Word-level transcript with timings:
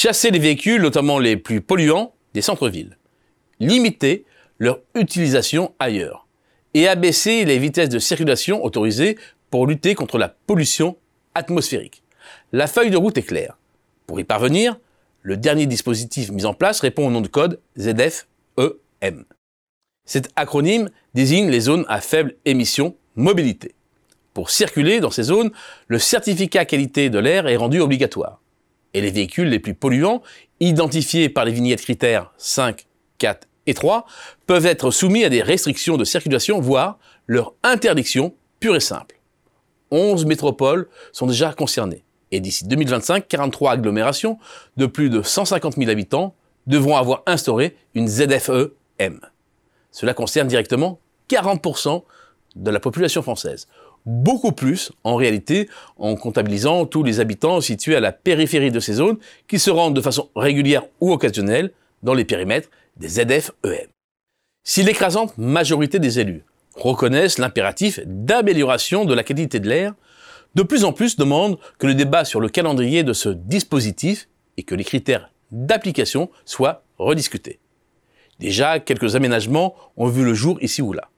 chasser 0.00 0.30
les 0.30 0.38
véhicules, 0.38 0.80
notamment 0.80 1.18
les 1.18 1.36
plus 1.36 1.60
polluants, 1.60 2.14
des 2.32 2.40
centres-villes, 2.40 2.96
limiter 3.58 4.24
leur 4.60 4.78
utilisation 4.94 5.74
ailleurs 5.80 6.28
et 6.72 6.86
abaisser 6.86 7.44
les 7.44 7.58
vitesses 7.58 7.88
de 7.88 7.98
circulation 7.98 8.64
autorisées 8.64 9.18
pour 9.50 9.66
lutter 9.66 9.96
contre 9.96 10.16
la 10.16 10.28
pollution 10.28 10.96
atmosphérique. 11.34 12.04
La 12.52 12.68
feuille 12.68 12.92
de 12.92 12.96
route 12.96 13.18
est 13.18 13.24
claire. 13.24 13.58
Pour 14.06 14.20
y 14.20 14.24
parvenir, 14.24 14.78
le 15.22 15.36
dernier 15.36 15.66
dispositif 15.66 16.30
mis 16.30 16.44
en 16.44 16.54
place 16.54 16.78
répond 16.78 17.08
au 17.08 17.10
nom 17.10 17.20
de 17.20 17.26
code 17.26 17.58
ZFEM. 17.76 19.24
Cet 20.04 20.30
acronyme 20.36 20.90
désigne 21.14 21.50
les 21.50 21.60
zones 21.60 21.84
à 21.88 22.00
faible 22.00 22.36
émission 22.44 22.94
mobilité. 23.16 23.74
Pour 24.32 24.50
circuler 24.50 25.00
dans 25.00 25.10
ces 25.10 25.24
zones, 25.24 25.50
le 25.88 25.98
certificat 25.98 26.66
qualité 26.66 27.10
de 27.10 27.18
l'air 27.18 27.48
est 27.48 27.56
rendu 27.56 27.80
obligatoire. 27.80 28.40
Et 28.94 29.00
les 29.00 29.10
véhicules 29.10 29.48
les 29.48 29.58
plus 29.58 29.74
polluants, 29.74 30.22
identifiés 30.60 31.28
par 31.28 31.44
les 31.44 31.52
vignettes 31.52 31.82
critères 31.82 32.32
5, 32.38 32.86
4 33.18 33.48
et 33.66 33.74
3, 33.74 34.06
peuvent 34.46 34.66
être 34.66 34.90
soumis 34.90 35.24
à 35.24 35.28
des 35.28 35.42
restrictions 35.42 35.96
de 35.96 36.04
circulation, 36.04 36.60
voire 36.60 36.98
leur 37.26 37.54
interdiction 37.62 38.34
pure 38.60 38.76
et 38.76 38.80
simple. 38.80 39.20
11 39.90 40.26
métropoles 40.26 40.88
sont 41.12 41.26
déjà 41.26 41.52
concernées. 41.52 42.04
Et 42.30 42.40
d'ici 42.40 42.66
2025, 42.66 43.26
43 43.26 43.72
agglomérations 43.72 44.38
de 44.76 44.86
plus 44.86 45.10
de 45.10 45.22
150 45.22 45.76
000 45.76 45.90
habitants 45.90 46.34
devront 46.66 46.96
avoir 46.96 47.22
instauré 47.26 47.76
une 47.94 48.08
ZFE-M. 48.08 49.20
Cela 49.90 50.14
concerne 50.14 50.48
directement 50.48 51.00
40% 51.30 52.02
de 52.58 52.70
la 52.70 52.80
population 52.80 53.22
française. 53.22 53.68
Beaucoup 54.06 54.52
plus, 54.52 54.92
en 55.04 55.16
réalité, 55.16 55.68
en 55.98 56.14
comptabilisant 56.16 56.86
tous 56.86 57.02
les 57.02 57.20
habitants 57.20 57.60
situés 57.60 57.96
à 57.96 58.00
la 58.00 58.12
périphérie 58.12 58.70
de 58.70 58.80
ces 58.80 58.94
zones 58.94 59.18
qui 59.46 59.58
se 59.58 59.70
rendent 59.70 59.96
de 59.96 60.00
façon 60.00 60.30
régulière 60.36 60.84
ou 61.00 61.12
occasionnelle 61.12 61.72
dans 62.02 62.14
les 62.14 62.24
périmètres 62.24 62.70
des 62.96 63.08
ZFEM. 63.08 63.88
Si 64.64 64.82
l'écrasante 64.82 65.36
majorité 65.38 65.98
des 65.98 66.20
élus 66.20 66.44
reconnaissent 66.74 67.38
l'impératif 67.38 68.00
d'amélioration 68.06 69.04
de 69.04 69.14
la 69.14 69.24
qualité 69.24 69.60
de 69.60 69.68
l'air, 69.68 69.94
de 70.54 70.62
plus 70.62 70.84
en 70.84 70.92
plus 70.92 71.16
demandent 71.16 71.58
que 71.78 71.86
le 71.86 71.94
débat 71.94 72.24
sur 72.24 72.40
le 72.40 72.48
calendrier 72.48 73.02
de 73.02 73.12
ce 73.12 73.28
dispositif 73.28 74.28
et 74.56 74.62
que 74.62 74.74
les 74.74 74.84
critères 74.84 75.30
d'application 75.50 76.30
soient 76.44 76.82
rediscutés. 76.98 77.58
Déjà, 78.38 78.78
quelques 78.78 79.16
aménagements 79.16 79.74
ont 79.96 80.08
vu 80.08 80.24
le 80.24 80.34
jour 80.34 80.58
ici 80.62 80.82
ou 80.82 80.92
là. 80.92 81.10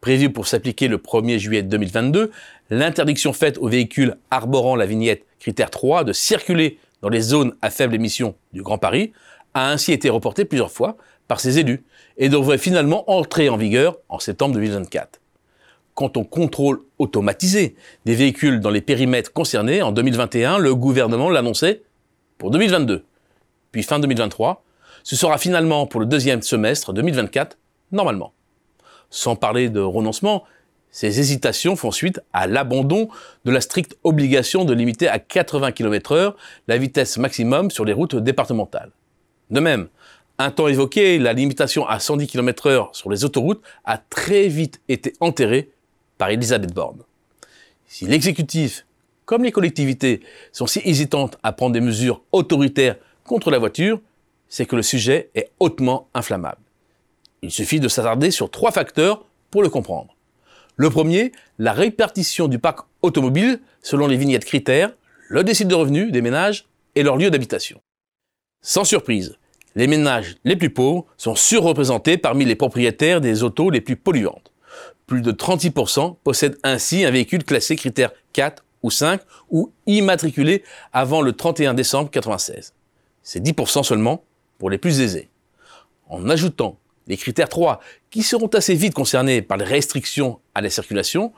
Prévu 0.00 0.30
pour 0.30 0.46
s'appliquer 0.46 0.86
le 0.86 0.98
1er 0.98 1.38
juillet 1.38 1.62
2022, 1.62 2.30
l'interdiction 2.70 3.32
faite 3.32 3.58
aux 3.58 3.68
véhicules 3.68 4.16
arborant 4.30 4.76
la 4.76 4.86
vignette 4.86 5.24
critère 5.40 5.70
3 5.70 6.04
de 6.04 6.12
circuler 6.12 6.78
dans 7.02 7.08
les 7.08 7.20
zones 7.20 7.54
à 7.62 7.70
faible 7.70 7.94
émission 7.94 8.34
du 8.52 8.62
Grand 8.62 8.78
Paris 8.78 9.12
a 9.54 9.70
ainsi 9.70 9.92
été 9.92 10.08
reportée 10.08 10.44
plusieurs 10.44 10.70
fois 10.70 10.96
par 11.26 11.40
ses 11.40 11.58
élus 11.58 11.84
et 12.16 12.28
devrait 12.28 12.58
finalement 12.58 13.10
entrer 13.10 13.48
en 13.48 13.56
vigueur 13.56 13.98
en 14.08 14.18
septembre 14.18 14.54
2024. 14.54 15.20
Quant 15.94 16.12
au 16.14 16.22
contrôle 16.22 16.80
automatisé 16.98 17.74
des 18.04 18.14
véhicules 18.14 18.60
dans 18.60 18.70
les 18.70 18.80
périmètres 18.80 19.32
concernés, 19.32 19.82
en 19.82 19.90
2021, 19.90 20.58
le 20.58 20.74
gouvernement 20.76 21.28
l'annonçait 21.28 21.82
pour 22.38 22.50
2022. 22.52 23.04
Puis 23.72 23.82
fin 23.82 23.98
2023, 23.98 24.64
ce 25.02 25.16
sera 25.16 25.38
finalement 25.38 25.86
pour 25.86 26.00
le 26.00 26.06
deuxième 26.06 26.42
semestre 26.42 26.92
2024, 26.92 27.58
normalement. 27.90 28.32
Sans 29.10 29.36
parler 29.36 29.70
de 29.70 29.80
renoncement, 29.80 30.44
ces 30.90 31.20
hésitations 31.20 31.76
font 31.76 31.90
suite 31.90 32.20
à 32.32 32.46
l'abandon 32.46 33.08
de 33.44 33.50
la 33.50 33.60
stricte 33.60 33.96
obligation 34.04 34.64
de 34.64 34.74
limiter 34.74 35.08
à 35.08 35.18
80 35.18 35.72
km 35.72 36.14
h 36.14 36.34
la 36.66 36.78
vitesse 36.78 37.18
maximum 37.18 37.70
sur 37.70 37.84
les 37.84 37.92
routes 37.92 38.16
départementales. 38.16 38.90
De 39.50 39.60
même, 39.60 39.88
un 40.38 40.50
temps 40.50 40.68
évoqué, 40.68 41.18
la 41.18 41.32
limitation 41.32 41.86
à 41.86 41.98
110 41.98 42.26
km 42.26 42.70
h 42.70 42.94
sur 42.94 43.10
les 43.10 43.24
autoroutes 43.24 43.62
a 43.84 43.98
très 43.98 44.48
vite 44.48 44.80
été 44.88 45.12
enterrée 45.20 45.70
par 46.16 46.30
Elisabeth 46.30 46.72
Borne. 46.72 47.02
Si 47.86 48.06
l'exécutif, 48.06 48.84
comme 49.24 49.44
les 49.44 49.52
collectivités, 49.52 50.20
sont 50.52 50.66
si 50.66 50.80
hésitantes 50.84 51.38
à 51.42 51.52
prendre 51.52 51.72
des 51.72 51.80
mesures 51.80 52.22
autoritaires 52.32 52.96
contre 53.24 53.50
la 53.50 53.58
voiture, 53.58 54.00
c'est 54.48 54.66
que 54.66 54.76
le 54.76 54.82
sujet 54.82 55.30
est 55.34 55.50
hautement 55.58 56.08
inflammable. 56.14 56.60
Il 57.42 57.50
suffit 57.50 57.80
de 57.80 57.88
s'attarder 57.88 58.30
sur 58.30 58.50
trois 58.50 58.72
facteurs 58.72 59.24
pour 59.50 59.62
le 59.62 59.68
comprendre. 59.68 60.14
Le 60.76 60.90
premier, 60.90 61.32
la 61.58 61.72
répartition 61.72 62.48
du 62.48 62.58
parc 62.58 62.86
automobile 63.02 63.60
selon 63.82 64.06
les 64.06 64.16
vignettes 64.16 64.44
critères, 64.44 64.92
le 65.28 65.44
décide 65.44 65.68
de 65.68 65.74
revenus 65.74 66.12
des 66.12 66.22
ménages 66.22 66.66
et 66.94 67.02
leur 67.02 67.16
lieu 67.16 67.30
d'habitation. 67.30 67.80
Sans 68.62 68.84
surprise, 68.84 69.36
les 69.76 69.86
ménages 69.86 70.36
les 70.44 70.56
plus 70.56 70.70
pauvres 70.70 71.06
sont 71.16 71.34
surreprésentés 71.34 72.18
parmi 72.18 72.44
les 72.44 72.56
propriétaires 72.56 73.20
des 73.20 73.42
autos 73.42 73.70
les 73.70 73.80
plus 73.80 73.96
polluantes. 73.96 74.52
Plus 75.06 75.22
de 75.22 75.32
36% 75.32 76.16
possèdent 76.22 76.58
ainsi 76.62 77.04
un 77.04 77.10
véhicule 77.10 77.44
classé 77.44 77.76
critère 77.76 78.10
4 78.32 78.64
ou 78.82 78.90
5 78.90 79.20
ou 79.50 79.72
immatriculé 79.86 80.62
avant 80.92 81.22
le 81.22 81.32
31 81.32 81.74
décembre 81.74 82.10
1996. 82.10 82.74
C'est 83.22 83.40
10% 83.40 83.82
seulement 83.82 84.22
pour 84.58 84.70
les 84.70 84.78
plus 84.78 85.00
aisés. 85.00 85.28
En 86.08 86.28
ajoutant 86.28 86.78
les 87.08 87.16
critères 87.16 87.48
3, 87.48 87.80
qui 88.10 88.22
seront 88.22 88.48
assez 88.48 88.74
vite 88.74 88.94
concernés 88.94 89.42
par 89.42 89.58
les 89.58 89.64
restrictions 89.64 90.38
à 90.54 90.60
la 90.60 90.70
circulation, 90.70 91.32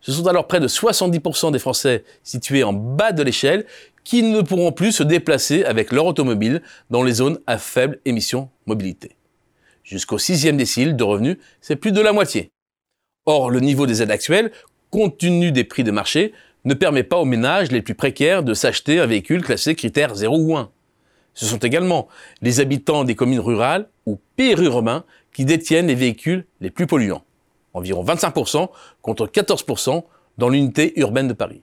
ce 0.00 0.10
sont 0.10 0.26
alors 0.26 0.48
près 0.48 0.60
de 0.60 0.66
70% 0.66 1.52
des 1.52 1.60
Français 1.60 2.04
situés 2.24 2.64
en 2.64 2.72
bas 2.72 3.12
de 3.12 3.22
l'échelle 3.22 3.64
qui 4.04 4.24
ne 4.24 4.42
pourront 4.42 4.72
plus 4.72 4.90
se 4.90 5.04
déplacer 5.04 5.64
avec 5.64 5.92
leur 5.92 6.06
automobile 6.06 6.60
dans 6.90 7.04
les 7.04 7.12
zones 7.12 7.38
à 7.46 7.56
faible 7.56 8.00
émission 8.04 8.50
mobilité. 8.66 9.16
Jusqu'au 9.84 10.18
sixième 10.18 10.56
décile 10.56 10.96
de 10.96 11.04
revenus, 11.04 11.36
c'est 11.60 11.76
plus 11.76 11.92
de 11.92 12.00
la 12.00 12.12
moitié. 12.12 12.50
Or, 13.26 13.50
le 13.50 13.60
niveau 13.60 13.86
des 13.86 14.02
aides 14.02 14.10
actuelles, 14.10 14.50
compte 14.90 15.18
tenu 15.18 15.52
des 15.52 15.64
prix 15.64 15.84
de 15.84 15.92
marché, 15.92 16.32
ne 16.64 16.74
permet 16.74 17.04
pas 17.04 17.18
aux 17.18 17.24
ménages 17.24 17.70
les 17.70 17.82
plus 17.82 17.94
précaires 17.94 18.42
de 18.42 18.54
s'acheter 18.54 18.98
un 18.98 19.06
véhicule 19.06 19.42
classé 19.42 19.76
critère 19.76 20.14
0 20.14 20.36
ou 20.36 20.56
1. 20.56 20.70
Ce 21.34 21.46
sont 21.46 21.58
également 21.58 22.08
les 22.40 22.60
habitants 22.60 23.04
des 23.04 23.14
communes 23.14 23.40
rurales 23.40 23.88
ou 24.06 24.18
périurbains 24.36 25.04
qui 25.32 25.44
détiennent 25.44 25.86
les 25.86 25.94
véhicules 25.94 26.46
les 26.60 26.70
plus 26.70 26.86
polluants, 26.86 27.24
environ 27.74 28.04
25% 28.04 28.68
contre 29.00 29.26
14% 29.26 30.04
dans 30.38 30.48
l'unité 30.48 30.98
urbaine 30.98 31.28
de 31.28 31.32
Paris. 31.32 31.62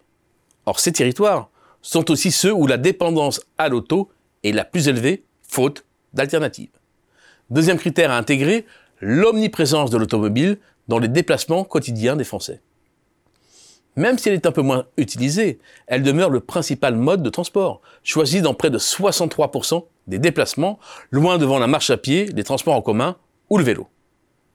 Or, 0.65 0.79
ces 0.79 0.91
territoires 0.91 1.49
sont 1.81 2.11
aussi 2.11 2.31
ceux 2.31 2.53
où 2.53 2.67
la 2.67 2.77
dépendance 2.77 3.41
à 3.57 3.69
l'auto 3.69 4.09
est 4.43 4.51
la 4.51 4.65
plus 4.65 4.87
élevée, 4.87 5.23
faute 5.47 5.85
d'alternatives. 6.13 6.69
Deuxième 7.49 7.77
critère 7.77 8.11
à 8.11 8.17
intégrer, 8.17 8.65
l'omniprésence 9.01 9.89
de 9.89 9.97
l'automobile 9.97 10.59
dans 10.87 10.99
les 10.99 11.07
déplacements 11.07 11.63
quotidiens 11.63 12.15
des 12.15 12.23
Français. 12.23 12.61
Même 13.95 14.17
si 14.17 14.29
elle 14.29 14.35
est 14.35 14.45
un 14.45 14.51
peu 14.51 14.61
moins 14.61 14.85
utilisée, 14.97 15.59
elle 15.87 16.03
demeure 16.03 16.29
le 16.29 16.39
principal 16.39 16.95
mode 16.95 17.23
de 17.23 17.29
transport, 17.29 17.81
choisi 18.03 18.41
dans 18.41 18.53
près 18.53 18.69
de 18.69 18.77
63% 18.77 19.85
des 20.07 20.19
déplacements, 20.19 20.79
loin 21.11 21.37
devant 21.37 21.59
la 21.59 21.67
marche 21.67 21.89
à 21.89 21.97
pied, 21.97 22.27
les 22.27 22.43
transports 22.43 22.75
en 22.75 22.81
commun 22.81 23.17
ou 23.49 23.57
le 23.57 23.63
vélo. 23.63 23.87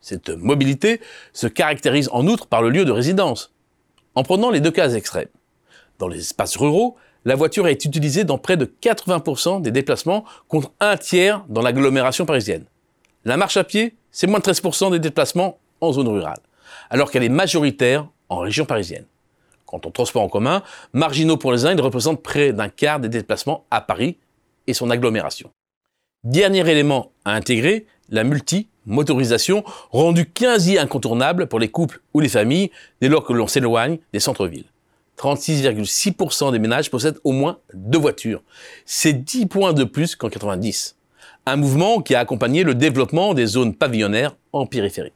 Cette 0.01 0.31
mobilité 0.31 1.01
se 1.33 1.47
caractérise 1.47 2.09
en 2.13 2.27
outre 2.27 2.47
par 2.47 2.63
le 2.63 2.71
lieu 2.71 2.85
de 2.85 2.93
résidence. 2.93 3.55
En 4.15 4.23
prenant 4.23 4.51
les 4.51 4.61
deux 4.61 4.71
cas 4.71 4.91
extrêmes. 4.91 5.29
Dans 5.99 6.09
les 6.09 6.19
espaces 6.19 6.57
ruraux, 6.57 6.97
la 7.25 7.35
voiture 7.35 7.67
est 7.69 7.85
utilisée 7.85 8.25
dans 8.25 8.39
près 8.39 8.57
de 8.57 8.67
80% 8.67 9.63
des 9.63 9.71
déplacements 9.71 10.25
contre 10.49 10.73
un 10.81 10.97
tiers 10.97 11.45
dans 11.49 11.63
l'agglomération 11.63 12.27
parisienne. 12.27 12.67
La 13.25 13.37
marche 13.37 13.57
à 13.57 13.65
pied, 13.65 13.97
c'est 14.11 14.27
moins 14.27 14.41
de 14.41 14.45
13% 14.45 14.91
des 14.91 14.99
déplacements 14.99 15.59
en 15.81 15.93
zone 15.93 16.09
rurale, 16.09 16.41
alors 16.91 17.11
qu'elle 17.11 17.25
est 17.25 17.31
majoritaire 17.31 18.07
en 18.29 18.39
région 18.39 18.67
parisienne. 18.67 19.07
Quant 19.75 19.89
au 19.89 19.91
transport 19.91 20.23
en 20.23 20.29
commun, 20.29 20.63
marginaux 20.93 21.37
pour 21.37 21.51
les 21.51 21.67
uns, 21.67 21.73
il 21.73 21.81
représente 21.81 22.23
près 22.23 22.53
d'un 22.53 22.69
quart 22.69 23.01
des 23.01 23.09
déplacements 23.09 23.65
à 23.73 23.81
Paris 23.81 24.19
et 24.69 24.73
son 24.73 24.89
agglomération. 24.89 25.51
Dernier 26.23 26.61
élément 26.71 27.11
à 27.25 27.33
intégrer, 27.33 27.87
la 28.09 28.23
multimotorisation, 28.23 29.65
rendue 29.91 30.31
quasi 30.31 30.79
incontournable 30.79 31.49
pour 31.49 31.59
les 31.59 31.71
couples 31.71 32.01
ou 32.15 32.21
les 32.21 32.29
familles 32.29 32.71
dès 33.01 33.09
lors 33.09 33.25
que 33.25 33.33
l'on 33.33 33.49
s'éloigne 33.49 33.99
des 34.13 34.21
centres-villes. 34.21 34.67
36,6% 35.19 36.53
des 36.53 36.61
ménages 36.61 36.89
possèdent 36.89 37.19
au 37.25 37.33
moins 37.33 37.59
deux 37.73 37.99
voitures. 37.99 38.45
C'est 38.87 39.25
10 39.25 39.47
points 39.47 39.73
de 39.73 39.83
plus 39.83 40.15
qu'en 40.15 40.29
90. 40.29 40.95
Un 41.47 41.57
mouvement 41.57 42.01
qui 42.01 42.15
a 42.15 42.21
accompagné 42.21 42.63
le 42.63 42.77
développement 42.77 43.35
des 43.35 43.47
zones 43.47 43.75
pavillonnaires 43.75 44.37
en 44.53 44.67
périphérie. 44.67 45.13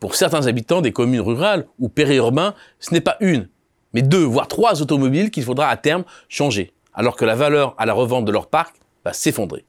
Pour 0.00 0.16
certains 0.16 0.46
habitants 0.48 0.82
des 0.82 0.92
communes 0.92 1.22
rurales 1.22 1.66
ou 1.78 1.88
périurbains, 1.88 2.54
ce 2.78 2.92
n'est 2.92 3.00
pas 3.00 3.16
une, 3.20 3.48
mais 3.92 4.02
deux, 4.02 4.22
voire 4.22 4.48
trois 4.48 4.82
automobiles 4.82 5.30
qu'il 5.30 5.44
faudra 5.44 5.68
à 5.68 5.76
terme 5.76 6.04
changer, 6.28 6.72
alors 6.94 7.16
que 7.16 7.24
la 7.24 7.34
valeur 7.34 7.74
à 7.78 7.86
la 7.86 7.92
revente 7.92 8.24
de 8.24 8.32
leur 8.32 8.48
parc 8.48 8.76
va 9.04 9.12
s'effondrer. 9.12 9.64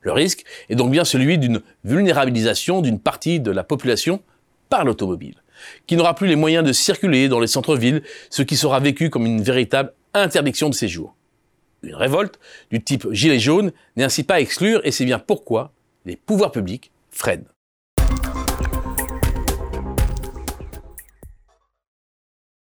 Le 0.00 0.12
risque 0.12 0.44
est 0.68 0.74
donc 0.74 0.90
bien 0.90 1.04
celui 1.04 1.38
d'une 1.38 1.62
vulnérabilisation 1.84 2.82
d'une 2.82 3.00
partie 3.00 3.40
de 3.40 3.50
la 3.50 3.64
population 3.64 4.22
par 4.68 4.84
l'automobile 4.84 5.36
qui 5.86 5.96
n'aura 5.96 6.14
plus 6.14 6.28
les 6.28 6.36
moyens 6.36 6.66
de 6.66 6.72
circuler 6.72 7.28
dans 7.28 7.40
les 7.40 7.46
centres-villes, 7.46 8.02
ce 8.30 8.42
qui 8.42 8.56
sera 8.56 8.80
vécu 8.80 9.10
comme 9.10 9.26
une 9.26 9.42
véritable 9.42 9.92
interdiction 10.12 10.68
de 10.68 10.74
séjour. 10.74 11.14
une 11.82 11.94
révolte 11.94 12.38
du 12.70 12.82
type 12.82 13.06
gilet 13.10 13.38
jaune 13.38 13.70
n'est 13.96 14.04
ainsi 14.04 14.22
pas 14.22 14.34
à 14.34 14.40
exclure 14.40 14.80
et 14.84 14.90
c'est 14.90 15.04
bien 15.04 15.18
pourquoi 15.18 15.72
les 16.06 16.16
pouvoirs 16.16 16.50
publics 16.50 16.90
freinent. 17.10 17.44